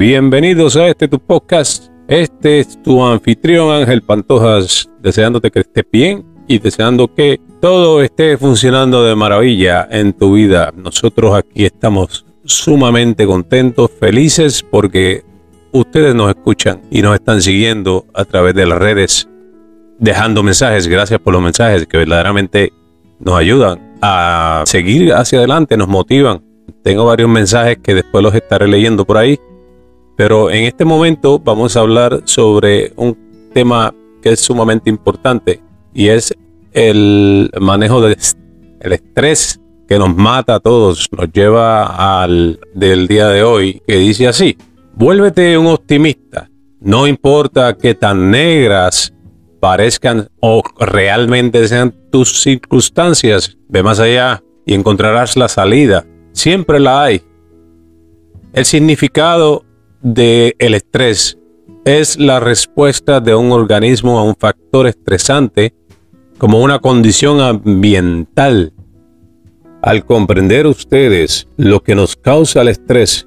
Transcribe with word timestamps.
Bienvenidos 0.00 0.76
a 0.76 0.88
este 0.88 1.08
tu 1.08 1.18
podcast. 1.18 1.92
Este 2.08 2.60
es 2.60 2.82
tu 2.82 3.04
anfitrión 3.04 3.70
Ángel 3.70 4.00
Pantojas, 4.00 4.88
deseándote 5.02 5.50
que 5.50 5.60
estés 5.60 5.84
bien 5.92 6.24
y 6.48 6.58
deseando 6.58 7.14
que 7.14 7.38
todo 7.60 8.00
esté 8.00 8.38
funcionando 8.38 9.04
de 9.04 9.14
maravilla 9.14 9.86
en 9.90 10.14
tu 10.14 10.32
vida. 10.32 10.72
Nosotros 10.74 11.34
aquí 11.34 11.66
estamos 11.66 12.24
sumamente 12.46 13.26
contentos, 13.26 13.90
felices 14.00 14.62
porque 14.62 15.22
ustedes 15.70 16.14
nos 16.14 16.30
escuchan 16.30 16.80
y 16.90 17.02
nos 17.02 17.16
están 17.16 17.42
siguiendo 17.42 18.06
a 18.14 18.24
través 18.24 18.54
de 18.54 18.64
las 18.64 18.78
redes, 18.78 19.28
dejando 19.98 20.42
mensajes. 20.42 20.88
Gracias 20.88 21.20
por 21.20 21.34
los 21.34 21.42
mensajes 21.42 21.86
que 21.86 21.98
verdaderamente 21.98 22.72
nos 23.18 23.34
ayudan 23.34 23.98
a 24.00 24.62
seguir 24.64 25.12
hacia 25.12 25.40
adelante, 25.40 25.76
nos 25.76 25.88
motivan. 25.88 26.42
Tengo 26.82 27.04
varios 27.04 27.28
mensajes 27.28 27.76
que 27.82 27.94
después 27.94 28.24
los 28.24 28.34
estaré 28.34 28.66
leyendo 28.66 29.04
por 29.04 29.18
ahí, 29.18 29.38
pero 30.20 30.50
en 30.50 30.64
este 30.64 30.84
momento 30.84 31.38
vamos 31.38 31.78
a 31.78 31.80
hablar 31.80 32.20
sobre 32.26 32.92
un 32.96 33.16
tema 33.54 33.94
que 34.20 34.32
es 34.32 34.40
sumamente 34.40 34.90
importante 34.90 35.62
y 35.94 36.08
es 36.08 36.36
el 36.72 37.50
manejo 37.58 38.02
del 38.02 38.18
estrés 38.80 39.58
que 39.88 39.98
nos 39.98 40.14
mata 40.14 40.56
a 40.56 40.60
todos, 40.60 41.08
nos 41.10 41.32
lleva 41.32 42.20
al 42.20 42.60
del 42.74 43.08
día 43.08 43.28
de 43.28 43.42
hoy, 43.42 43.80
que 43.88 43.96
dice 43.96 44.28
así, 44.28 44.58
vuélvete 44.92 45.56
un 45.56 45.68
optimista, 45.68 46.50
no 46.80 47.06
importa 47.06 47.78
que 47.78 47.94
tan 47.94 48.30
negras 48.30 49.14
parezcan 49.58 50.28
o 50.40 50.62
realmente 50.78 51.66
sean 51.66 51.94
tus 52.12 52.42
circunstancias, 52.42 53.56
ve 53.70 53.82
más 53.82 53.98
allá 53.98 54.42
y 54.66 54.74
encontrarás 54.74 55.38
la 55.38 55.48
salida, 55.48 56.04
siempre 56.32 56.78
la 56.78 57.04
hay. 57.04 57.22
El 58.52 58.66
significado 58.66 59.64
del 60.02 60.54
el 60.58 60.74
estrés 60.74 61.38
es 61.84 62.18
la 62.18 62.40
respuesta 62.40 63.20
de 63.20 63.34
un 63.34 63.52
organismo 63.52 64.18
a 64.18 64.22
un 64.22 64.34
factor 64.36 64.86
estresante 64.86 65.74
como 66.38 66.60
una 66.60 66.78
condición 66.78 67.40
ambiental 67.40 68.72
al 69.82 70.04
comprender 70.04 70.66
ustedes 70.66 71.48
lo 71.56 71.82
que 71.82 71.94
nos 71.94 72.16
causa 72.16 72.62
el 72.62 72.68
estrés 72.68 73.26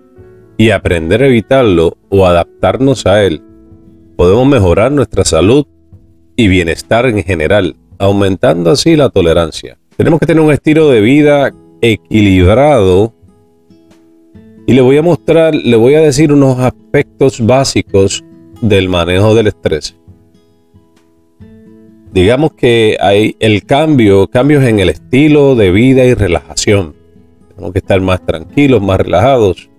y 0.58 0.70
aprender 0.70 1.24
a 1.24 1.28
evitarlo 1.28 1.98
o 2.10 2.28
adaptarnos 2.28 3.08
a 3.08 3.24
él, 3.24 3.42
podemos 4.16 4.48
mejorar 4.48 4.92
nuestra 4.92 5.26
salud 5.26 5.66
y 6.36 6.48
bienestar 6.48 7.08
en 7.08 7.24
general, 7.24 7.76
aumentando 7.98 8.70
así 8.70 8.96
la 8.96 9.10
tolerancia. 9.10 9.80
Tenemos 9.98 10.20
que 10.20 10.28
tener 10.28 10.44
un 10.44 10.52
estilo 10.52 10.90
de 10.90 11.02
vida 11.02 11.52
equilibrado 11.82 13.14
y 14.66 14.74
le 14.74 14.82
voy 14.82 14.98
a 14.98 15.02
mostrar, 15.02 15.54
le 15.56 15.76
voy 15.76 15.96
a 15.96 16.02
decir 16.02 16.32
unos 16.32 16.60
aspectos 16.60 17.46
básicos 17.46 18.24
del 18.62 18.90
manejo 18.90 19.36
del 19.36 19.48
estrés 19.48 19.96
digamos 22.14 22.54
que 22.54 22.96
hay 23.00 23.36
el 23.40 23.66
cambio, 23.66 24.28
cambios 24.28 24.64
en 24.64 24.80
el 24.80 24.90
estilo 24.90 25.56
de 25.56 25.72
vida 25.72 26.06
y 26.06 26.14
relajación. 26.14 26.96
Tenemos 27.50 27.74
que 27.74 27.80
estar 27.80 28.00
más 28.02 28.24
tranquilos, 28.24 28.82
más 28.82 29.00
relajados. 29.00 29.70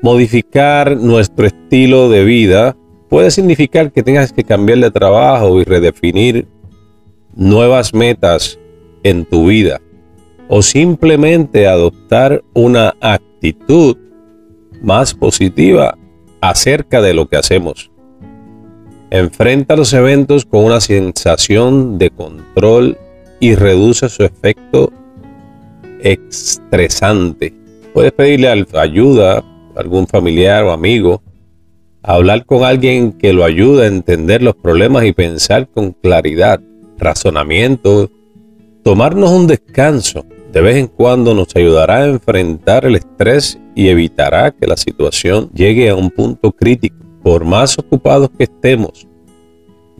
Modificar 0.00 0.96
nuestro 0.96 1.46
estilo 1.46 2.08
de 2.08 2.24
vida 2.24 2.76
puede 3.08 3.30
significar 3.30 3.90
que 3.90 4.02
tengas 4.02 4.32
que 4.32 4.44
cambiar 4.44 4.78
de 4.78 4.90
trabajo 4.90 5.60
y 5.60 5.64
redefinir 5.64 6.46
nuevas 7.34 7.92
metas 7.92 8.58
en 9.02 9.24
tu 9.24 9.46
vida. 9.46 9.80
O 10.48 10.62
simplemente 10.62 11.66
adoptar 11.66 12.44
una 12.54 12.94
actitud 13.00 13.25
más 14.82 15.14
positiva 15.14 15.96
acerca 16.40 17.00
de 17.00 17.14
lo 17.14 17.26
que 17.28 17.36
hacemos. 17.36 17.90
Enfrenta 19.10 19.76
los 19.76 19.92
eventos 19.92 20.44
con 20.44 20.64
una 20.64 20.80
sensación 20.80 21.98
de 21.98 22.10
control 22.10 22.96
y 23.40 23.54
reduce 23.54 24.08
su 24.08 24.24
efecto 24.24 24.92
estresante. 26.00 27.54
Puedes 27.94 28.12
pedirle 28.12 28.66
ayuda 28.74 29.38
a 29.38 29.44
algún 29.76 30.06
familiar 30.06 30.64
o 30.64 30.72
amigo, 30.72 31.22
hablar 32.02 32.44
con 32.44 32.64
alguien 32.64 33.12
que 33.12 33.32
lo 33.32 33.44
ayude 33.44 33.84
a 33.84 33.88
entender 33.88 34.42
los 34.42 34.56
problemas 34.56 35.04
y 35.04 35.12
pensar 35.12 35.68
con 35.68 35.92
claridad, 35.92 36.60
razonamiento, 36.98 38.10
tomarnos 38.82 39.30
un 39.30 39.46
descanso 39.46 40.24
de 40.52 40.60
vez 40.60 40.76
en 40.76 40.86
cuando 40.86 41.34
nos 41.34 41.54
ayudará 41.54 42.02
a 42.02 42.06
enfrentar 42.06 42.84
el 42.84 42.96
estrés 42.96 43.58
y 43.74 43.88
evitará 43.88 44.50
que 44.52 44.66
la 44.66 44.76
situación 44.76 45.50
llegue 45.52 45.88
a 45.90 45.94
un 45.94 46.10
punto 46.10 46.52
crítico 46.52 46.96
por 47.22 47.44
más 47.44 47.78
ocupados 47.78 48.30
que 48.36 48.44
estemos, 48.44 49.06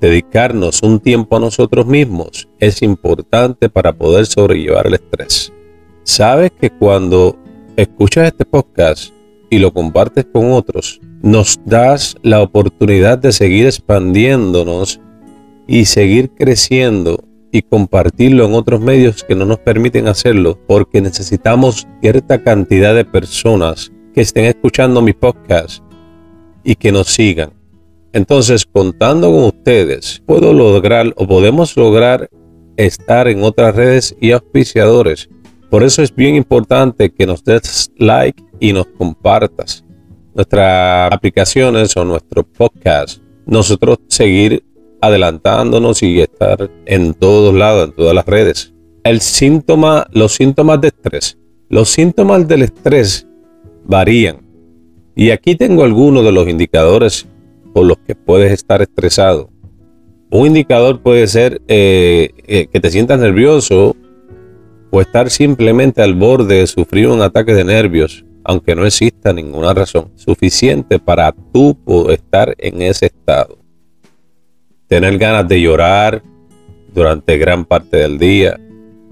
dedicarnos 0.01 0.83
un 0.83 1.01
tiempo 1.01 1.37
a 1.37 1.41
nosotros 1.41 1.87
mismos 1.87 2.49
es 2.59 2.83
importante 2.83 3.69
para 3.69 3.93
poder 3.93 4.27
sobrellevar 4.27 4.87
el 4.87 4.95
estrés. 4.95 5.53
Sabes 6.05 6.53
que 6.53 6.71
cuando 6.71 7.37
escuchas 7.77 8.29
este 8.29 8.45
podcast 8.45 9.13
y 9.51 9.59
lo 9.59 9.73
compartes 9.73 10.27
con 10.33 10.53
otros, 10.53 11.01
nos 11.23 11.59
das 11.65 12.17
la 12.23 12.43
oportunidad 12.43 13.19
de 13.19 13.33
seguir 13.33 13.67
expandiéndonos 13.67 15.01
y 15.67 15.87
seguir 15.87 16.31
creciendo 16.31 17.25
y 17.57 17.63
compartirlo 17.63 18.45
en 18.45 18.53
otros 18.53 18.83
medios 18.83 19.25
que 19.25 19.35
no 19.35 19.47
nos 19.47 19.59
permiten 19.61 20.09
hacerlo 20.09 20.59
porque 20.67 21.01
necesitamos 21.01 21.87
cierta 22.03 22.43
cantidad 22.43 22.95
de 22.95 23.07
personas 23.07 23.91
que 24.15 24.21
estén 24.21 24.45
escuchando 24.45 25.01
mi 25.01 25.15
podcast 25.15 25.83
y 26.65 26.75
que 26.75 26.93
nos 26.93 27.07
sigan. 27.07 27.55
Entonces, 28.13 28.67
contando 28.67 29.33
con 29.33 29.45
ustedes, 29.45 30.23
puedo 30.27 30.53
lograr 30.53 31.15
o 31.17 31.27
podemos 31.27 31.75
lograr 31.79 32.29
estar 32.77 33.27
en 33.27 33.43
otras 33.43 33.75
redes 33.75 34.15
y 34.21 34.33
auspiciadores. 34.33 35.31
Por 35.71 35.83
eso 35.83 36.03
es 36.03 36.15
bien 36.15 36.35
importante 36.35 37.11
que 37.11 37.27
nos 37.27 37.43
des 37.43 37.91
like 37.97 38.43
y 38.61 38.75
nos 38.75 38.87
compartas 38.99 39.83
nuestras 40.35 41.11
aplicaciones 41.11 41.97
o 41.97 42.05
nuestro 42.05 42.43
podcast. 42.43 43.23
Nosotros 43.47 43.97
seguir 44.09 44.63
adelantándonos 45.01 46.03
y 46.03 46.21
estar 46.21 46.71
en 46.87 47.15
todos 47.15 47.55
lados, 47.55 47.89
en 47.89 47.95
todas 47.95 48.15
las 48.15 48.27
redes. 48.27 48.75
El 49.05 49.21
síntoma, 49.21 50.07
los 50.13 50.33
síntomas 50.33 50.81
de 50.81 50.89
estrés. 50.89 51.39
Los 51.69 51.89
síntomas 51.89 52.47
del 52.47 52.63
estrés 52.63 53.27
varían 53.85 54.47
y 55.19 55.31
aquí 55.31 55.57
tengo 55.57 55.83
algunos 55.83 56.23
de 56.25 56.31
los 56.31 56.47
indicadores 56.47 57.27
por 57.73 57.87
los 57.87 57.97
que 58.07 58.15
puedes 58.15 58.53
estar 58.53 58.83
estresado. 58.83 59.49
Un 60.31 60.49
indicador 60.49 61.01
puede 61.01 61.27
ser 61.27 61.63
eh, 61.69 62.31
eh, 62.47 62.67
que 62.71 62.81
te 62.81 62.91
sientas 62.91 63.19
nervioso 63.19 63.97
o 64.91 65.01
estar 65.01 65.31
simplemente 65.31 66.03
al 66.03 66.15
borde 66.15 66.57
de 66.57 66.67
sufrir 66.67 67.09
un 67.09 67.23
ataque 67.23 67.55
de 67.55 67.65
nervios, 67.65 68.27
aunque 68.45 68.75
no 68.75 68.85
exista 68.85 69.33
ninguna 69.33 69.73
razón 69.73 70.13
suficiente 70.17 70.99
para 70.99 71.35
tú 71.53 71.79
estar 72.11 72.55
en 72.59 72.83
ese 72.83 73.07
estado. 73.07 73.59
Tener 74.89 75.19
ganas 75.19 75.49
de 75.49 75.61
llorar 75.61 76.23
durante 76.95 77.37
gran 77.39 77.65
parte 77.65 77.97
del 77.97 78.19
día. 78.19 78.59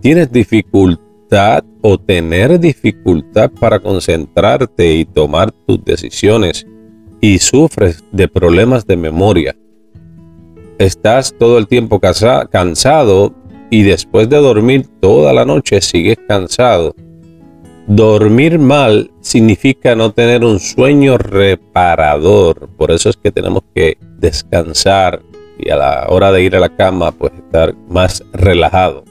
Tienes 0.01 0.31
dificultad 0.31 1.65
o 1.83 1.99
tener 1.99 2.61
dificultad 2.61 3.51
para 3.59 3.81
concentrarte 3.81 4.95
y 4.95 5.05
tomar 5.05 5.51
tus 5.67 5.85
decisiones 5.85 6.67
y 7.21 7.39
sufres 7.39 8.05
de 8.13 8.29
problemas 8.29 8.87
de 8.87 8.97
memoria. 8.97 9.57
Estás 10.79 11.35
todo 11.37 11.59
el 11.59 11.67
tiempo 11.67 12.01
cansado 12.01 13.35
y 13.71 13.83
después 13.83 14.29
de 14.29 14.37
dormir 14.37 14.87
toda 15.01 15.33
la 15.33 15.45
noche 15.45 15.81
sigues 15.81 16.19
cansado. 16.29 16.95
Dormir 17.87 18.59
mal 18.59 19.11
significa 19.21 19.95
no 19.95 20.13
tener 20.13 20.45
un 20.45 20.61
sueño 20.61 21.19
reparador. 21.19 22.69
Por 22.77 22.91
eso 22.93 23.11
es 23.11 23.17
que 23.17 23.33
tenemos 23.33 23.63
que 23.75 23.99
descansar 24.19 25.21
y 25.59 25.71
a 25.71 25.77
la 25.77 26.07
hora 26.09 26.33
de 26.33 26.43
ir 26.43 26.57
a 26.57 26.61
la 26.61 26.75
cama 26.75 27.13
pues 27.13 27.33
estar 27.33 27.75
más 27.89 28.25
relajado 28.33 29.05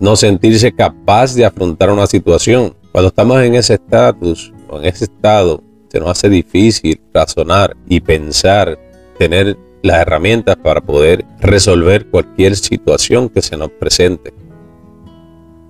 no 0.00 0.16
sentirse 0.16 0.72
capaz 0.72 1.34
de 1.34 1.44
afrontar 1.44 1.90
una 1.90 2.06
situación. 2.06 2.74
Cuando 2.92 3.08
estamos 3.08 3.42
en 3.42 3.54
ese 3.54 3.74
estatus 3.74 4.52
o 4.68 4.78
en 4.78 4.86
ese 4.86 5.04
estado, 5.04 5.62
se 5.88 6.00
nos 6.00 6.10
hace 6.10 6.28
difícil 6.28 7.00
razonar 7.12 7.76
y 7.88 8.00
pensar, 8.00 8.78
tener 9.18 9.56
las 9.82 9.98
herramientas 9.98 10.56
para 10.56 10.80
poder 10.80 11.24
resolver 11.40 12.06
cualquier 12.06 12.56
situación 12.56 13.28
que 13.28 13.42
se 13.42 13.56
nos 13.56 13.70
presente. 13.70 14.32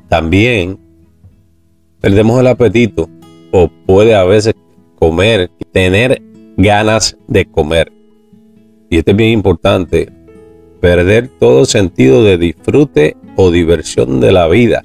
También 0.09 0.79
perdemos 2.01 2.41
el 2.41 2.47
apetito 2.47 3.09
o 3.51 3.69
puede 3.87 4.15
a 4.15 4.25
veces 4.25 4.55
comer, 4.99 5.51
tener 5.73 6.23
ganas 6.57 7.17
de 7.27 7.45
comer. 7.45 7.93
Y 8.95 8.99
esto 8.99 9.11
es 9.11 9.17
bien 9.17 9.33
importante, 9.33 10.09
perder 10.81 11.29
todo 11.41 11.65
sentido 11.65 12.23
de 12.23 12.39
disfrute 12.39 13.17
o 13.35 13.51
diversión 13.51 14.21
de 14.21 14.31
la 14.31 14.47
vida. 14.47 14.85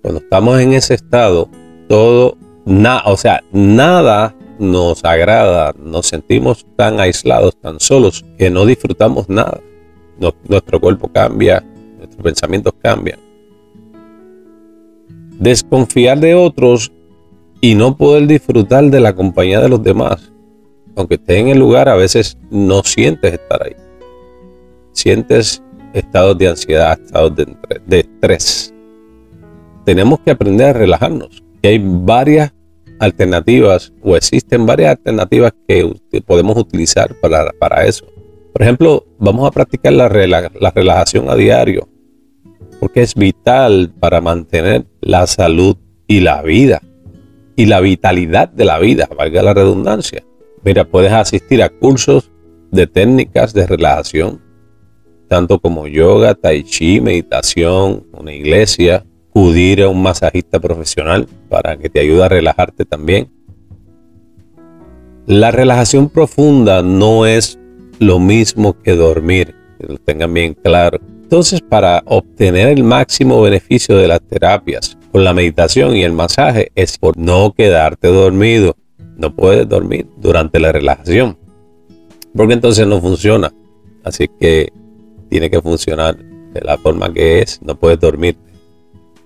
Cuando 0.00 0.20
estamos 0.20 0.58
en 0.58 0.72
ese 0.72 0.94
estado, 0.94 1.50
todo 1.86 2.38
o 2.64 3.16
sea, 3.18 3.44
nada 3.52 4.34
nos 4.58 5.04
agrada, 5.04 5.74
nos 5.78 6.06
sentimos 6.06 6.64
tan 6.76 6.98
aislados, 6.98 7.54
tan 7.60 7.78
solos, 7.78 8.24
que 8.38 8.48
no 8.48 8.64
disfrutamos 8.64 9.28
nada. 9.28 9.60
nuestro 10.48 10.80
cuerpo 10.80 11.08
cambia, 11.08 11.62
nuestros 11.98 12.22
pensamientos 12.22 12.72
cambian. 12.80 13.18
Desconfiar 15.38 16.20
de 16.20 16.34
otros 16.34 16.90
y 17.60 17.74
no 17.74 17.98
poder 17.98 18.26
disfrutar 18.26 18.84
de 18.84 19.00
la 19.00 19.14
compañía 19.14 19.60
de 19.60 19.68
los 19.68 19.82
demás. 19.82 20.32
Aunque 20.96 21.14
estés 21.14 21.38
en 21.38 21.48
el 21.48 21.58
lugar, 21.58 21.88
a 21.88 21.96
veces 21.96 22.38
no 22.50 22.82
sientes 22.82 23.32
estar 23.32 23.62
ahí. 23.62 23.74
Sientes 24.92 25.62
estados 25.92 26.38
de 26.38 26.48
ansiedad, 26.48 26.98
estados 27.00 27.34
de, 27.36 27.46
de 27.86 28.00
estrés. 28.00 28.74
Tenemos 29.84 30.20
que 30.20 30.30
aprender 30.30 30.68
a 30.68 30.72
relajarnos. 30.72 31.42
Y 31.62 31.66
hay 31.66 31.80
varias 31.82 32.52
alternativas 32.98 33.92
o 34.02 34.16
existen 34.16 34.66
varias 34.66 34.90
alternativas 34.90 35.52
que 35.66 36.20
podemos 36.26 36.56
utilizar 36.56 37.14
para, 37.20 37.50
para 37.58 37.84
eso. 37.84 38.06
Por 38.52 38.62
ejemplo, 38.62 39.04
vamos 39.18 39.48
a 39.48 39.50
practicar 39.50 39.92
la, 39.92 40.08
la 40.08 40.70
relajación 40.70 41.28
a 41.28 41.34
diario, 41.34 41.88
porque 42.78 43.02
es 43.02 43.14
vital 43.14 43.92
para 43.98 44.20
mantener 44.20 44.86
la 45.00 45.26
salud 45.26 45.76
y 46.06 46.20
la 46.20 46.42
vida, 46.42 46.80
y 47.56 47.66
la 47.66 47.80
vitalidad 47.80 48.48
de 48.48 48.64
la 48.64 48.78
vida, 48.78 49.08
valga 49.16 49.42
la 49.42 49.54
redundancia. 49.54 50.22
Mira, 50.64 50.84
puedes 50.84 51.12
asistir 51.12 51.62
a 51.62 51.68
cursos 51.68 52.30
de 52.70 52.86
técnicas 52.86 53.52
de 53.52 53.66
relajación, 53.66 54.40
tanto 55.28 55.58
como 55.58 55.86
yoga, 55.86 56.34
tai 56.34 56.62
chi, 56.62 57.00
meditación, 57.00 58.06
una 58.12 58.32
iglesia, 58.32 59.04
acudir 59.28 59.82
a 59.82 59.88
un 59.88 60.02
masajista 60.02 60.60
profesional 60.60 61.26
para 61.48 61.76
que 61.76 61.90
te 61.90 62.00
ayude 62.00 62.24
a 62.24 62.28
relajarte 62.28 62.84
también. 62.84 63.28
La 65.26 65.50
relajación 65.50 66.08
profunda 66.08 66.82
no 66.82 67.26
es 67.26 67.58
lo 67.98 68.18
mismo 68.18 68.80
que 68.80 68.94
dormir, 68.94 69.54
que 69.78 69.86
lo 69.86 69.98
tengan 69.98 70.32
bien 70.32 70.54
claro. 70.54 70.98
Entonces, 71.22 71.60
para 71.60 72.02
obtener 72.06 72.68
el 72.68 72.84
máximo 72.84 73.42
beneficio 73.42 73.96
de 73.96 74.08
las 74.08 74.20
terapias 74.20 74.96
con 75.10 75.24
la 75.24 75.34
meditación 75.34 75.96
y 75.96 76.04
el 76.04 76.12
masaje 76.12 76.70
es 76.74 76.96
por 76.98 77.16
no 77.16 77.52
quedarte 77.52 78.08
dormido. 78.08 78.76
No 79.16 79.34
puedes 79.34 79.68
dormir 79.68 80.08
durante 80.16 80.58
la 80.58 80.72
relajación, 80.72 81.38
porque 82.34 82.54
entonces 82.54 82.86
no 82.86 83.00
funciona. 83.00 83.52
Así 84.02 84.28
que 84.40 84.72
tiene 85.28 85.50
que 85.50 85.60
funcionar 85.60 86.16
de 86.16 86.60
la 86.60 86.76
forma 86.78 87.12
que 87.12 87.40
es. 87.40 87.60
No 87.62 87.74
puedes 87.74 87.98
dormir 87.98 88.36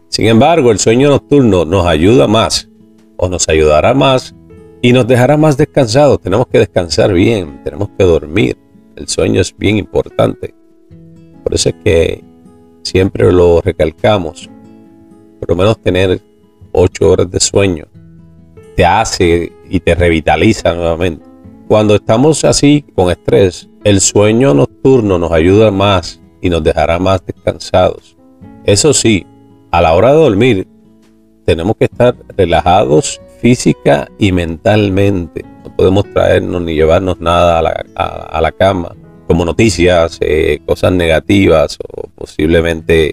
sin 0.08 0.26
embargo, 0.26 0.70
el 0.72 0.78
sueño 0.78 1.10
nocturno 1.10 1.64
nos 1.64 1.86
ayuda 1.86 2.26
más 2.26 2.68
o 3.16 3.28
nos 3.28 3.48
ayudará 3.48 3.92
más 3.94 4.34
y 4.80 4.92
nos 4.92 5.06
dejará 5.06 5.36
más 5.36 5.56
descansados. 5.56 6.20
Tenemos 6.20 6.46
que 6.46 6.58
descansar 6.58 7.12
bien, 7.12 7.62
tenemos 7.62 7.90
que 7.96 8.04
dormir. 8.04 8.56
El 8.96 9.06
sueño 9.06 9.40
es 9.40 9.54
bien 9.56 9.76
importante. 9.76 10.54
Por 11.44 11.54
eso 11.54 11.68
es 11.68 11.74
que 11.84 12.24
siempre 12.82 13.30
lo 13.30 13.60
recalcamos. 13.60 14.48
Por 15.38 15.50
lo 15.50 15.56
menos 15.56 15.78
tener 15.78 16.20
ocho 16.72 17.10
horas 17.10 17.30
de 17.30 17.38
sueño 17.38 17.86
te 18.78 18.86
hace 18.86 19.52
y 19.68 19.80
te 19.80 19.96
revitaliza 19.96 20.72
nuevamente. 20.72 21.24
Cuando 21.66 21.96
estamos 21.96 22.44
así 22.44 22.84
con 22.94 23.10
estrés, 23.10 23.68
el 23.82 24.00
sueño 24.00 24.54
nocturno 24.54 25.18
nos 25.18 25.32
ayuda 25.32 25.72
más 25.72 26.20
y 26.40 26.48
nos 26.48 26.62
dejará 26.62 27.00
más 27.00 27.26
descansados. 27.26 28.16
Eso 28.62 28.94
sí, 28.94 29.26
a 29.72 29.82
la 29.82 29.94
hora 29.94 30.12
de 30.12 30.18
dormir 30.18 30.68
tenemos 31.44 31.74
que 31.76 31.86
estar 31.86 32.14
relajados 32.36 33.20
física 33.40 34.06
y 34.16 34.30
mentalmente. 34.30 35.44
No 35.64 35.74
podemos 35.74 36.04
traernos 36.14 36.62
ni 36.62 36.74
llevarnos 36.74 37.18
nada 37.18 37.58
a 37.58 38.40
la, 38.40 38.52
cama, 38.52 38.94
como 39.26 39.44
noticias, 39.44 40.18
eh, 40.20 40.60
cosas 40.64 40.92
negativas 40.92 41.78
o 41.82 42.08
posiblemente 42.10 43.12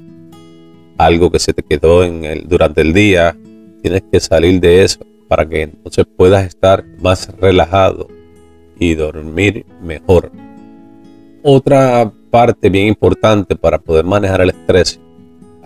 algo 1.00 1.32
que 1.32 1.40
se 1.40 1.54
te 1.54 1.64
quedó 1.64 2.04
en 2.04 2.24
el, 2.24 2.48
durante 2.48 2.82
el 2.82 2.94
día. 2.94 3.36
Tienes 3.82 4.04
que 4.12 4.20
salir 4.20 4.60
de 4.60 4.84
eso 4.84 5.00
para 5.28 5.48
que 5.48 5.64
entonces 5.64 6.06
puedas 6.18 6.46
estar 6.46 6.86
más 7.00 7.30
relajado 7.40 8.08
y 8.80 8.96
dormir 8.96 9.66
mejor. 9.82 10.32
Otra 11.44 12.12
parte 12.30 12.70
bien 12.70 12.88
importante 12.88 13.56
para 13.56 13.80
poder 13.80 14.06
manejar 14.06 14.42
el 14.42 14.50
estrés 14.50 15.00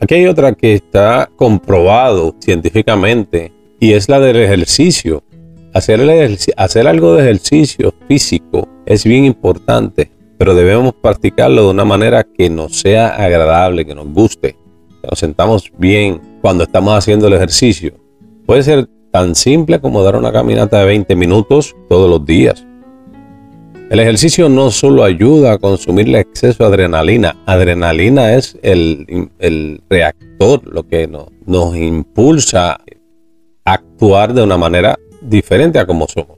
Aquí 0.02 0.16
hay 0.16 0.28
otra 0.28 0.54
que 0.54 0.76
está 0.76 1.30
comprobado 1.36 2.34
científicamente 2.40 3.52
y 3.82 3.92
es 3.92 4.08
la 4.08 4.22
del 4.22 4.38
ejercicio. 4.38 5.24
Hacer, 5.74 6.00
hacer 6.56 6.88
algo 6.88 7.16
de 7.16 7.24
ejercicio 7.24 7.94
físico 8.08 8.68
es 8.86 9.04
bien 9.04 9.26
importante, 9.26 10.10
pero 10.38 10.56
debemos 10.56 10.94
practicarlo 10.94 11.64
de 11.64 11.72
una 11.72 11.84
manera 11.84 12.24
que 12.24 12.50
nos 12.50 12.80
sea 12.80 13.10
agradable, 13.10 13.86
que 13.86 13.94
nos 13.94 14.08
guste, 14.08 14.56
que 15.02 15.08
nos 15.10 15.20
sentamos 15.20 15.70
bien 15.78 16.22
cuando 16.42 16.64
estamos 16.64 16.98
haciendo 16.98 17.28
el 17.28 17.34
ejercicio. 17.34 17.94
Puede 18.46 18.64
ser 18.64 18.88
tan 19.12 19.36
simple 19.36 19.80
como 19.80 20.04
dar 20.04 20.16
una 20.16 20.32
caminata 20.32 20.80
de 20.80 20.86
20 20.86 21.16
minutos 21.16 21.76
todos 21.90 22.10
los 22.10 22.26
días. 22.26 22.66
El 23.90 24.00
ejercicio 24.00 24.50
no 24.50 24.70
solo 24.70 25.04
ayuda 25.04 25.54
a 25.54 25.58
consumir 25.58 26.08
el 26.08 26.16
exceso 26.16 26.64
de 26.64 26.70
adrenalina, 26.70 27.36
adrenalina 27.48 28.36
es 28.36 28.56
el, 28.62 29.82
reactor, 29.90 30.62
lo 30.72 30.88
que 30.88 31.08
nos, 31.08 31.30
nos 31.48 31.76
impulsa 31.76 32.74
a 32.74 33.74
actuar 33.74 34.34
de 34.36 34.44
una 34.44 34.58
manera 34.58 35.00
diferente 35.22 35.80
a 35.80 35.88
como 35.88 36.08
somos. 36.08 36.38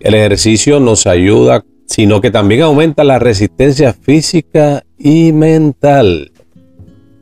El 0.00 0.14
ejercicio 0.14 0.80
nos 0.80 1.06
ayuda, 1.06 1.64
sino 1.86 2.20
que 2.20 2.30
también 2.30 2.62
aumenta 2.62 3.04
la 3.04 3.18
resistencia 3.18 3.94
física 3.94 4.84
y 4.98 5.32
mental. 5.32 6.30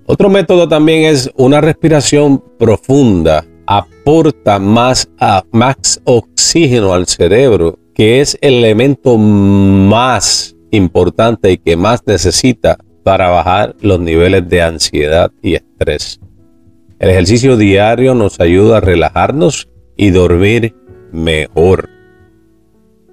Otro 0.06 0.29
método 0.29 0.69
también 0.69 1.05
es 1.05 1.31
una 1.37 1.61
respiración 1.61 2.43
profunda. 2.58 3.44
Aporta 3.66 4.58
más, 4.58 5.08
oxígeno 6.04 6.92
al 6.92 7.06
cerebro 7.06 7.78
que 7.96 8.20
es 8.20 8.36
el 8.42 8.56
elemento 8.56 9.16
más 9.16 10.54
importante 10.70 11.52
y 11.52 11.56
que 11.56 11.76
más 11.76 12.06
necesita 12.06 12.76
para 13.02 13.30
bajar 13.30 13.74
los 13.80 13.98
niveles 13.98 14.46
de 14.48 14.60
ansiedad 14.60 15.32
y 15.41 15.55
estrés. 15.55 16.20
El 16.98 17.08
ejercicio 17.08 17.56
diario 17.56 18.14
nos 18.14 18.38
ayuda 18.38 18.79
a 18.79 18.81
relajarnos 18.81 19.69
y 19.96 20.10
dormir 20.10 20.74
mejor. 21.10 21.88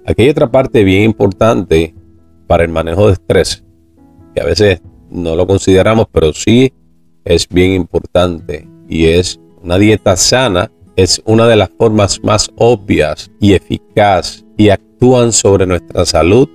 Aquí 0.04 0.24
hay 0.24 0.28
otra 0.28 0.50
parte 0.50 0.84
bien 0.84 1.04
importante 1.04 1.94
para 2.46 2.64
el 2.64 2.70
manejo 2.70 3.06
de 3.06 3.14
estrés, 3.14 3.64
que 4.34 4.42
a 4.42 4.44
veces 4.44 4.82
no 5.10 5.34
lo 5.34 5.46
consideramos, 5.46 6.08
pero 6.12 6.34
sí 6.34 6.74
es 7.24 7.48
bien 7.48 7.72
importante 7.72 8.68
y 8.86 9.06
es 9.06 9.40
una 9.64 9.78
dieta 9.78 10.14
sana 10.16 10.70
es 10.94 11.22
una 11.24 11.46
de 11.46 11.56
las 11.56 11.70
formas 11.78 12.20
más 12.22 12.50
obvias 12.56 13.30
y 13.40 13.54
eficaz 13.54 14.44
y 14.58 14.68
actúan 14.68 15.32
sobre 15.32 15.66
nuestra 15.66 16.04
salud 16.04 16.48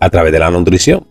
a 0.00 0.08
través 0.08 0.32
de 0.32 0.38
la 0.38 0.50
nutrición. 0.50 1.06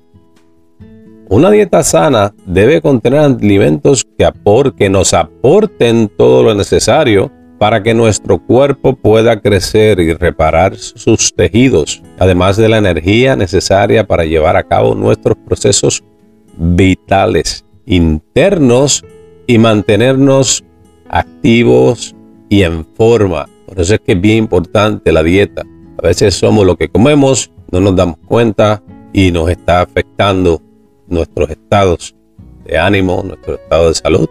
Una 1.29 1.51
dieta 1.51 1.83
sana 1.83 2.33
debe 2.47 2.81
contener 2.81 3.19
alimentos 3.19 4.03
que, 4.03 4.27
que 4.77 4.89
nos 4.89 5.13
aporten 5.13 6.09
todo 6.17 6.43
lo 6.43 6.55
necesario 6.55 7.31
para 7.59 7.81
que 7.81 7.93
nuestro 7.93 8.39
cuerpo 8.39 8.95
pueda 8.95 9.39
crecer 9.39 9.99
y 9.99 10.13
reparar 10.13 10.75
sus 10.75 11.33
tejidos, 11.33 12.01
además 12.17 12.57
de 12.57 12.69
la 12.69 12.79
energía 12.79 13.35
necesaria 13.35 14.05
para 14.05 14.25
llevar 14.25 14.57
a 14.57 14.63
cabo 14.63 14.93
nuestros 14.93 15.37
procesos 15.47 16.03
vitales 16.57 17.63
internos 17.85 19.05
y 19.47 19.57
mantenernos 19.57 20.64
activos 21.15 22.13
y 22.50 22.63
en 22.63 22.86
forma. 22.86 23.48
Por 23.65 23.79
eso 23.79 23.95
es 23.95 24.01
que 24.01 24.12
es 24.12 24.22
bien 24.22 24.38
importante 24.39 25.12
la 25.12 25.24
dieta. 25.24 25.63
A 25.98 26.01
veces 26.01 26.36
somos 26.36 26.65
lo 26.65 26.75
que 26.75 26.89
comemos, 26.89 27.51
no 27.72 27.79
nos 27.79 27.95
damos 27.95 28.17
cuenta 28.27 28.84
y 29.13 29.31
nos 29.31 29.50
está 29.50 29.81
afectando 29.81 30.62
nuestros 31.07 31.50
estados 31.50 32.15
de 32.65 32.77
ánimo, 32.77 33.24
nuestro 33.25 33.55
estado 33.55 33.88
de 33.88 33.93
salud. 33.93 34.29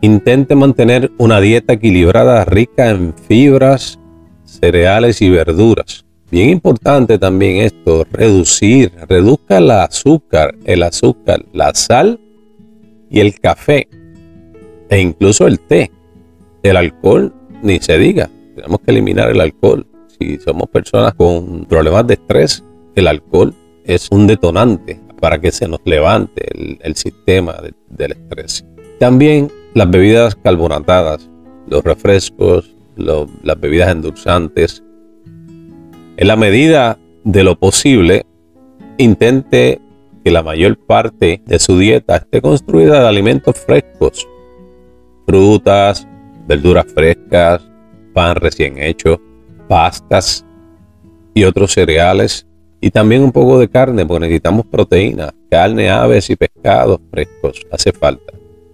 Intente 0.00 0.56
mantener 0.56 1.12
una 1.18 1.40
dieta 1.40 1.74
equilibrada, 1.74 2.44
rica 2.44 2.90
en 2.90 3.14
fibras, 3.28 4.00
cereales 4.44 5.20
y 5.20 5.28
verduras. 5.30 6.04
Bien 6.30 6.48
importante 6.48 7.18
también 7.18 7.58
esto, 7.58 8.06
reducir, 8.10 8.90
reduzca 9.06 9.58
el 9.58 9.70
azúcar, 9.70 10.54
el 10.64 10.82
azúcar, 10.82 11.44
la 11.52 11.74
sal 11.74 12.18
y 13.10 13.20
el 13.20 13.38
café 13.38 13.86
e 14.92 15.00
incluso 15.00 15.46
el 15.46 15.58
té. 15.58 15.90
El 16.62 16.76
alcohol, 16.76 17.32
ni 17.62 17.78
se 17.80 17.98
diga, 17.98 18.28
tenemos 18.54 18.78
que 18.80 18.90
eliminar 18.90 19.30
el 19.30 19.40
alcohol. 19.40 19.86
Si 20.06 20.38
somos 20.38 20.68
personas 20.68 21.14
con 21.14 21.64
problemas 21.64 22.06
de 22.06 22.14
estrés, 22.14 22.62
el 22.94 23.06
alcohol 23.06 23.54
es 23.84 24.08
un 24.10 24.26
detonante 24.26 25.00
para 25.18 25.40
que 25.40 25.50
se 25.50 25.66
nos 25.66 25.80
levante 25.86 26.46
el, 26.82 26.94
sistema 26.94 27.56
del 27.88 28.12
estrés. 28.12 28.66
También 29.00 29.50
las 29.72 29.90
bebidas 29.90 30.34
carbonatadas, 30.36 31.30
los 31.68 31.82
refrescos, 31.82 32.76
las 32.96 33.60
bebidas 33.60 33.90
endulzantes. 33.92 34.84
En 36.18 36.28
la 36.28 36.36
medida 36.36 36.98
de 37.24 37.44
lo 37.44 37.58
posible, 37.58 38.26
intente 38.98 39.80
que 40.22 40.30
la 40.30 40.42
mayor 40.42 40.76
parte 40.76 41.40
de 41.46 41.58
su 41.58 41.78
dieta 41.78 42.16
esté 42.16 42.42
construida 42.42 43.00
de 43.00 43.08
alimentos 43.08 43.56
frescos, 43.56 44.28
frutas, 45.26 46.06
verduras 46.46 46.86
frescas, 46.92 47.62
pan 48.12 48.36
recién 48.36 48.78
hecho, 48.78 49.20
pastas 49.68 50.44
y 51.34 51.44
otros 51.44 51.72
cereales 51.72 52.46
y 52.80 52.90
también 52.90 53.22
un 53.22 53.32
poco 53.32 53.58
de 53.58 53.68
carne 53.68 54.04
porque 54.04 54.26
necesitamos 54.26 54.66
proteína, 54.66 55.32
carne, 55.48 55.88
aves 55.88 56.28
y 56.30 56.36
pescados 56.36 57.00
frescos, 57.10 57.64
hace 57.70 57.92
falta. 57.92 58.32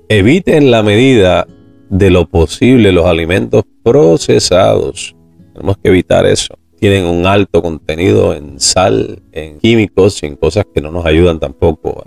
Evite 0.09 0.57
en 0.57 0.71
la 0.71 0.83
medida 0.83 1.47
de 1.90 2.11
lo 2.11 2.26
posible 2.26 2.90
los 2.90 3.05
alimentos 3.05 3.64
procesados. 3.83 5.14
Tenemos 5.52 5.76
que 5.76 5.88
evitar 5.88 6.25
eso. 6.26 6.55
Tienen 6.81 7.05
un 7.05 7.26
alto 7.26 7.61
contenido 7.61 8.35
en 8.35 8.59
sal, 8.59 9.21
en 9.33 9.59
químicos 9.59 10.23
en 10.23 10.37
cosas 10.37 10.64
que 10.73 10.81
no 10.81 10.90
nos 10.90 11.05
ayudan 11.05 11.38
tampoco 11.38 12.02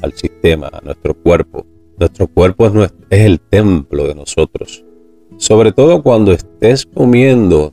al, 0.00 0.12
sistema, 0.14 0.70
a 0.72 0.80
nuestro 0.80 1.14
cuerpo. 1.14 1.66
Nuestro 1.98 2.26
cuerpo 2.26 2.66
es, 2.66 2.92
el 3.10 3.40
templo 3.40 4.06
de 4.06 4.14
nosotros. 4.14 4.84
Sobre 5.38 5.72
todo 5.72 6.02
cuando 6.02 6.32
estés 6.32 6.84
comiendo. 6.86 7.72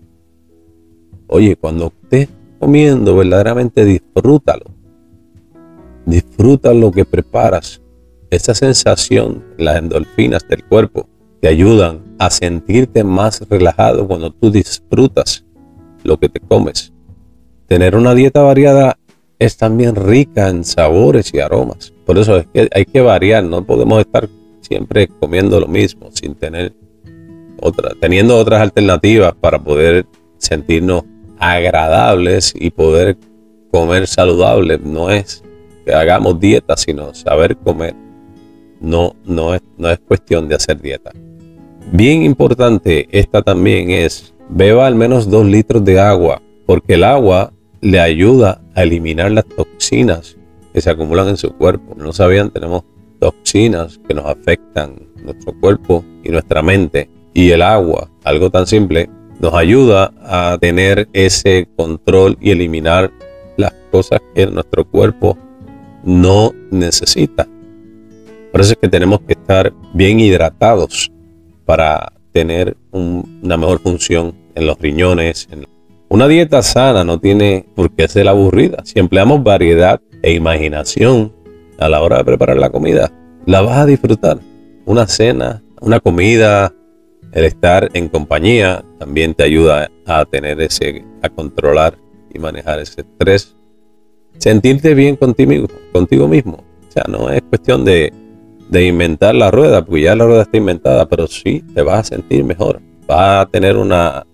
Oye, 1.27 1.55
cuando 1.55 1.91
estés 2.03 2.29
comiendo, 2.59 3.15
verdaderamente 3.15 3.83
disfrútalo. 3.83 4.65
Disfruta 6.05 6.73
lo 6.73 6.91
que 6.91 7.05
preparas. 7.05 7.81
Esa 8.29 8.53
sensación, 8.53 9.43
las 9.57 9.77
endorfinas 9.77 10.47
del 10.47 10.63
cuerpo, 10.63 11.07
te 11.41 11.49
ayudan 11.49 12.01
a 12.19 12.29
sentirte 12.29 13.03
más 13.03 13.41
relajado 13.49 14.07
cuando 14.07 14.31
tú 14.31 14.49
disfrutas 14.49 15.45
lo 16.03 16.17
que 16.17 16.29
te 16.29 16.39
comes. 16.39 16.93
Tener 17.67 17.95
una 17.95 18.13
dieta 18.13 18.41
variada 18.41 18.97
es 19.39 19.57
también 19.57 19.95
rica 19.95 20.49
en 20.49 20.63
sabores 20.63 21.33
y 21.33 21.39
aromas. 21.39 21.92
Por 22.05 22.17
eso 22.17 22.37
es 22.37 22.47
que 22.53 22.69
hay 22.73 22.85
que 22.85 23.01
variar, 23.01 23.43
no 23.43 23.65
podemos 23.65 23.99
estar 23.99 24.27
siempre 24.61 25.07
comiendo 25.07 25.59
lo 25.59 25.67
mismo 25.67 26.09
sin 26.13 26.35
tener 26.35 26.73
otra, 27.59 27.91
teniendo 27.99 28.37
otras 28.37 28.61
alternativas 28.61 29.33
para 29.39 29.59
poder 29.59 30.05
sentirnos 30.37 31.03
agradables 31.39 32.53
y 32.55 32.69
poder 32.69 33.17
comer 33.71 34.07
saludable. 34.07 34.79
No 34.83 35.09
es 35.09 35.43
que 35.85 35.93
hagamos 35.93 36.39
dieta, 36.39 36.77
sino 36.77 37.13
saber 37.13 37.57
comer. 37.57 37.95
No, 38.79 39.15
no, 39.25 39.55
es, 39.55 39.61
no 39.77 39.89
es 39.89 39.99
cuestión 39.99 40.47
de 40.47 40.55
hacer 40.55 40.81
dieta. 40.81 41.11
Bien 41.91 42.23
importante 42.23 43.07
esta 43.11 43.41
también 43.41 43.91
es, 43.91 44.33
beba 44.49 44.87
al 44.87 44.95
menos 44.95 45.29
dos 45.29 45.45
litros 45.45 45.83
de 45.83 45.99
agua, 45.99 46.41
porque 46.65 46.95
el 46.95 47.03
agua 47.03 47.53
le 47.81 47.99
ayuda 47.99 48.61
a 48.75 48.83
eliminar 48.83 49.31
las 49.31 49.45
toxinas 49.45 50.37
que 50.73 50.81
se 50.81 50.89
acumulan 50.89 51.29
en 51.29 51.37
su 51.37 51.53
cuerpo. 51.53 51.95
No 51.95 52.11
sabían, 52.11 52.49
tenemos 52.49 52.83
toxinas 53.19 53.99
que 54.07 54.13
nos 54.13 54.25
afectan 54.25 54.95
nuestro 55.23 55.53
cuerpo 55.59 56.03
y 56.23 56.29
nuestra 56.29 56.61
mente. 56.61 57.09
Y 57.33 57.51
el 57.51 57.61
agua, 57.61 58.09
algo 58.23 58.49
tan 58.49 58.67
simple, 58.67 59.09
nos 59.39 59.53
ayuda 59.53 60.13
a 60.21 60.57
tener 60.59 61.07
ese 61.13 61.67
control 61.75 62.37
y 62.41 62.51
eliminar 62.51 63.11
las 63.57 63.73
cosas 63.91 64.21
que 64.33 64.47
nuestro 64.47 64.85
cuerpo 64.85 65.37
no 66.03 66.51
necesita. 66.71 67.47
Por 68.51 68.61
eso 68.61 68.73
es 68.73 68.77
que 68.77 68.89
tenemos 68.89 69.21
que 69.21 69.33
estar 69.33 69.73
bien 69.93 70.19
hidratados 70.19 71.11
para 71.65 72.13
tener 72.31 72.75
una 72.91 73.57
mejor 73.57 73.79
función 73.79 74.35
en 74.55 74.67
los 74.67 74.77
riñones. 74.79 75.47
Una 76.09 76.27
dieta 76.27 76.61
sana 76.61 77.03
no 77.03 77.19
tiene 77.19 77.65
por 77.73 77.91
qué 77.91 78.07
ser 78.07 78.27
aburrida. 78.27 78.83
Si 78.83 78.99
empleamos 78.99 79.43
variedad 79.43 79.99
e 80.23 80.33
imaginación 80.33 81.31
a 81.77 81.89
la 81.89 82.01
hora 82.01 82.17
de 82.17 82.23
preparar 82.23 82.57
la 82.57 82.71
comida, 82.71 83.11
la 83.45 83.61
vas 83.61 83.77
a 83.77 83.85
disfrutar. 83.85 84.39
Una 84.85 85.05
cena, 85.05 85.61
una 85.81 85.99
comida, 85.99 86.73
el 87.33 87.45
estar 87.45 87.89
en 87.93 88.09
compañía 88.09 88.83
también 88.99 89.33
te 89.33 89.43
ayuda 89.43 89.91
a 90.05 90.25
tener 90.25 90.61
ese, 90.61 91.03
a 91.21 91.29
controlar 91.29 91.97
y 92.33 92.39
manejar 92.39 92.79
ese 92.79 93.01
estrés. 93.01 93.55
Sentirte 94.37 94.93
bien 94.93 95.15
contigo, 95.15 95.67
contigo 95.91 96.27
mismo. 96.27 96.63
O 96.87 96.91
sea, 96.91 97.03
no 97.07 97.29
es 97.29 97.41
cuestión 97.43 97.85
de, 97.85 98.13
de 98.69 98.85
inventar 98.85 99.35
la 99.35 99.51
rueda, 99.51 99.83
porque 99.83 100.03
ya 100.03 100.15
la 100.15 100.25
rueda 100.25 100.43
está 100.43 100.57
inventada, 100.57 101.07
pero 101.07 101.27
sí 101.27 101.63
te 101.73 101.81
vas 101.81 101.99
a 101.99 102.15
sentir 102.15 102.43
mejor. 102.43 102.81
Vas 103.07 103.45
a 103.45 103.49
tener 103.49 103.77
una, 103.77 104.25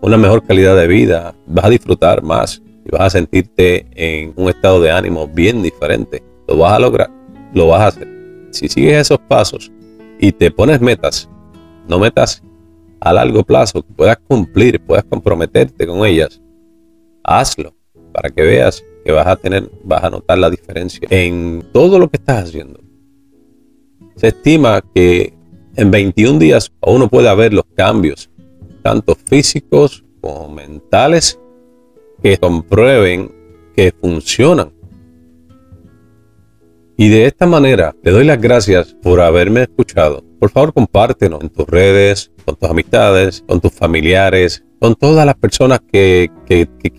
una 0.00 0.16
mejor 0.16 0.44
calidad 0.44 0.76
de 0.76 0.86
vida, 0.86 1.34
vas 1.46 1.64
a 1.64 1.70
disfrutar 1.70 2.22
más 2.22 2.62
y 2.84 2.90
vas 2.90 3.02
a 3.02 3.10
sentirte 3.10 3.86
en 3.94 4.32
un 4.36 4.48
estado 4.48 4.80
de 4.80 4.90
ánimo 4.90 5.28
bien 5.28 5.62
diferente. 5.62 6.22
Lo 6.48 6.58
vas 6.58 6.72
a 6.72 6.78
lograr, 6.78 7.10
lo 7.54 7.68
vas 7.68 7.80
a 7.80 7.86
hacer. 7.88 8.08
Si 8.50 8.68
sigues 8.68 9.02
esos 9.02 9.18
pasos 9.20 9.70
y 10.18 10.32
te 10.32 10.50
pones 10.50 10.80
metas 10.80 11.28
no 11.88 11.98
metas 11.98 12.42
a 13.00 13.12
largo 13.12 13.42
plazo, 13.42 13.82
que 13.82 13.92
puedas 13.92 14.16
cumplir, 14.28 14.80
puedas 14.80 15.04
comprometerte 15.04 15.86
con 15.86 16.06
ellas, 16.06 16.40
hazlo 17.24 17.74
para 18.12 18.30
que 18.30 18.42
veas 18.42 18.84
que 19.04 19.10
vas 19.10 19.26
a 19.26 19.36
tener, 19.36 19.68
vas 19.82 20.04
a 20.04 20.10
notar 20.10 20.38
la 20.38 20.50
diferencia 20.50 21.08
en 21.10 21.64
todo 21.72 21.98
lo 21.98 22.08
que 22.08 22.18
estás 22.18 22.48
haciendo. 22.48 22.80
Se 24.16 24.28
estima 24.28 24.82
que 24.94 25.34
en 25.74 25.90
21 25.90 26.38
días 26.38 26.70
uno 26.82 27.08
puede 27.08 27.34
ver 27.34 27.52
los 27.52 27.64
cambios, 27.74 28.30
tanto 28.82 29.16
físicos 29.16 30.04
como 30.20 30.48
mentales, 30.54 31.40
que 32.22 32.36
comprueben 32.38 33.30
que 33.74 33.92
funcionan 34.00 34.72
y 37.02 37.08
de 37.08 37.26
esta 37.26 37.46
manera 37.46 37.96
le 38.02 38.12
doy 38.12 38.24
las 38.24 38.40
gracias 38.40 38.94
por 39.02 39.20
haberme 39.20 39.62
escuchado. 39.62 40.22
Por 40.38 40.50
favor, 40.50 40.72
compártenos 40.72 41.40
en 41.40 41.48
tus 41.48 41.66
redes, 41.66 42.30
con 42.44 42.54
tus 42.54 42.70
amistades, 42.70 43.42
con 43.44 43.60
tus 43.60 43.72
familiares, 43.72 44.62
con 44.78 44.94
todas 44.94 45.24
las 45.24 45.34
personas 45.34 45.80
que, 45.80 46.30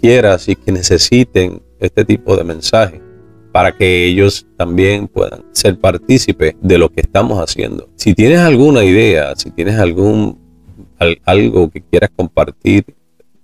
quieras 0.02 0.50
y 0.50 0.58
que 0.58 0.74
necesiten 0.74 1.62
este 1.80 2.04
tipo 2.04 2.36
de 2.36 2.44
mensaje 2.44 3.02
para 3.54 3.72
que 3.72 4.06
ellos 4.06 4.46
también 4.58 5.08
puedan 5.08 5.46
ser 5.54 5.80
partícipes 5.80 6.56
de 6.60 6.78
lo 6.78 6.90
que 6.90 7.00
estamos 7.00 7.40
haciendo. 7.40 7.88
Si 7.96 8.14
tienes 8.14 8.40
alguna 8.40 8.84
idea, 8.84 9.36
si 9.38 9.52
tienes 9.52 9.80
algún 9.80 10.38
algo 11.24 11.70
que 11.70 11.82
quieras 11.82 12.10
compartir 12.14 12.84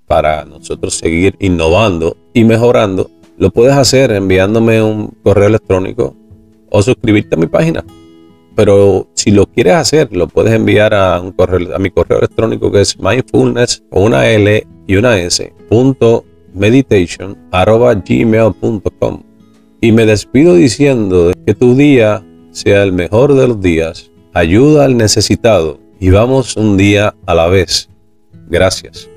para 0.10 0.44
nosotros 0.44 0.96
seguir 0.96 1.36
innovando 1.40 2.18
y 2.34 2.44
mejorando, 2.44 3.12
lo 3.38 3.52
puedes 3.52 3.76
hacer 3.76 4.12
enviándome 4.12 4.82
un 4.82 5.14
correo 5.22 5.48
electrónico 5.48 6.16
o 6.72 6.82
suscribirte 6.82 7.36
a 7.36 7.38
mi 7.38 7.46
página. 7.46 7.86
Pero 8.56 9.08
si 9.14 9.30
lo 9.30 9.46
quieres 9.46 9.76
hacer, 9.76 10.10
lo 10.12 10.28
puedes 10.28 10.52
enviar 10.52 10.96
a, 10.96 11.22
un 11.22 11.32
correo, 11.32 11.76
a 11.76 11.80
mi 11.80 11.92
correo 11.92 12.18
electrónico 12.18 12.72
que 12.72 12.82
es 12.82 13.00
mindfulness 13.00 13.84
con 13.92 14.04
una 14.04 14.28
L 14.28 14.66
y 14.88 14.96
una 14.96 15.16
S 15.20 15.54
punto 15.70 16.26
meditation 16.56 17.38
arroba 17.52 17.94
gmail.com 17.94 19.22
y 19.80 19.92
me 19.92 20.08
despido 20.08 20.56
diciendo 20.56 21.32
que 21.46 21.54
tu 21.54 21.76
día 21.76 22.26
sea 22.50 22.82
el 22.82 22.94
mejor 22.94 23.36
de 23.36 23.48
los 23.48 23.62
días, 23.62 24.12
ayuda 24.34 24.86
al 24.86 24.98
necesitado 24.98 25.80
y 26.00 26.10
vamos 26.10 26.58
un 26.58 26.78
día 26.78 27.14
a 27.28 27.36
la 27.36 27.48
vez. 27.48 27.90
Gracias. 28.50 29.08